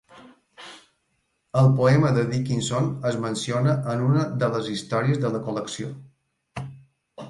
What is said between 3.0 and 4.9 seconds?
es menciona en una de les